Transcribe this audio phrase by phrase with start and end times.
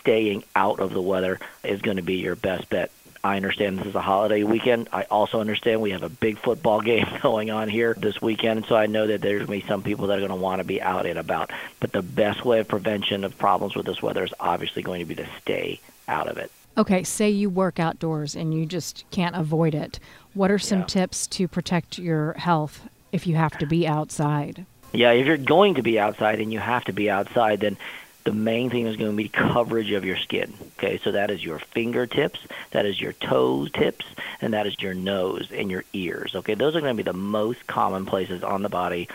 [0.00, 2.90] Staying out of the weather is going to be your best bet.
[3.22, 4.90] I understand this is a holiday weekend.
[4.92, 8.76] I also understand we have a big football game going on here this weekend, so
[8.76, 10.64] I know that there's going to be some people that are going to want to
[10.64, 11.50] be out and about.
[11.80, 15.06] But the best way of prevention of problems with this weather is obviously going to
[15.06, 16.50] be to stay out of it.
[16.76, 20.00] Okay, say you work outdoors and you just can't avoid it.
[20.34, 20.86] What are some Yeah.
[20.86, 24.66] tips to protect your health if you have to be outside?
[24.92, 27.76] Yeah, if you're going to be outside and you have to be outside, then
[28.24, 30.52] the main thing is going to be coverage of your skin.
[30.78, 34.06] Okay, so that is your fingertips, that is your toe tips,
[34.40, 36.34] and that is your nose and your ears.
[36.34, 39.08] Okay, those are going to be the most common places on the body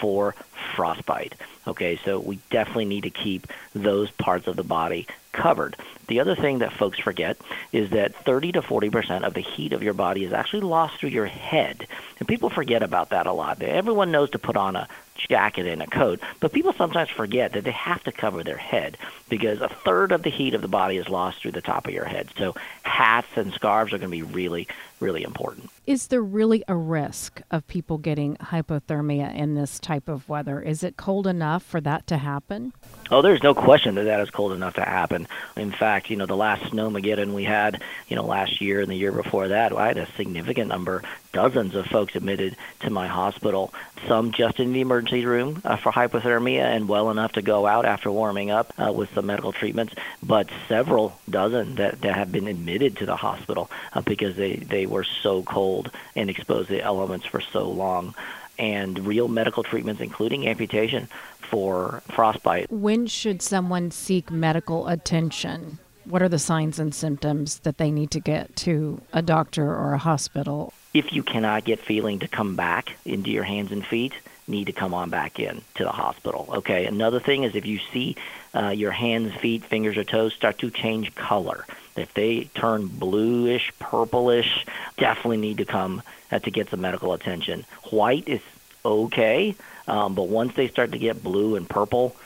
[0.00, 0.34] for
[0.74, 1.34] frostbite.
[1.66, 5.76] Okay, so we definitely need to keep those parts of the body covered.
[6.06, 7.36] The other thing that folks forget
[7.72, 10.98] is that 30 to 40 percent of the heat of your body is actually lost
[10.98, 11.86] through your head,
[12.18, 13.62] and people forget about that a lot.
[13.62, 14.88] Everyone knows to put on a
[15.28, 18.96] jacket and a coat, but people sometimes forget that they have to cover their head
[19.28, 21.94] because a third of the heat of the body is lost through the top of
[21.94, 22.28] your head.
[22.38, 24.68] So hats and scarves are going to be really,
[25.00, 25.70] really important.
[25.86, 30.60] Is there really a risk of people getting hypothermia in this type of weather?
[30.62, 32.72] Is it cold enough for that to happen?
[33.10, 35.28] Oh, there's no question that that is cold enough to happen.
[35.56, 38.96] In fact, you know, the last snowmageddon we had, you know, last year and the
[38.96, 41.02] year before that, I had a significant number,
[41.32, 43.74] dozens of folks admitted to my hospital.
[44.08, 47.84] Some just in the emergency room uh, for hypothermia and well enough to go out
[47.84, 52.48] after warming up uh, with some medical treatments, but several dozen that, that have been
[52.48, 56.82] admitted to the hospital uh, because they, they were so cold and exposed to the
[56.82, 58.14] elements for so long.
[58.58, 61.08] And real medical treatments, including amputation
[61.40, 65.78] for frostbite, When should someone seek medical attention?
[66.04, 69.94] What are the signs and symptoms that they need to get to a doctor or
[69.94, 70.72] a hospital?
[70.94, 74.14] if you cannot get feeling to come back into your hands and feet,
[74.46, 76.48] need to come on back in to the hospital.
[76.56, 76.86] Okay.
[76.86, 78.16] Another thing is if you see
[78.54, 81.66] uh, your hands, feet, fingers, or toes start to change color,
[81.96, 84.66] if they turn bluish, purplish,
[84.96, 87.64] definitely need to come uh, to get some medical attention.
[87.90, 88.40] White is
[88.84, 89.54] okay,
[89.86, 92.16] um, but once they start to get blue and purple,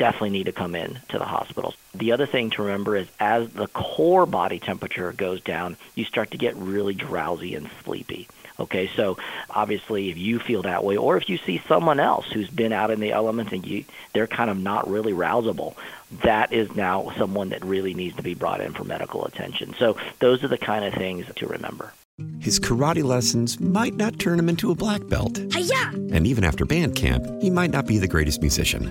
[0.00, 1.74] definitely need to come in to the hospital.
[1.94, 6.30] The other thing to remember is as the core body temperature goes down, you start
[6.30, 8.26] to get really drowsy and sleepy.
[8.58, 9.18] Okay, so
[9.50, 12.90] obviously if you feel that way or if you see someone else who's been out
[12.90, 13.84] in the elements and you
[14.14, 15.76] they're kind of not really rousable,
[16.22, 19.74] that is now someone that really needs to be brought in for medical attention.
[19.78, 21.92] So those are the kind of things to remember.
[22.38, 25.40] His karate lessons might not turn him into a black belt.
[25.52, 25.90] Hi-ya!
[26.14, 28.90] And even after band camp, he might not be the greatest musician.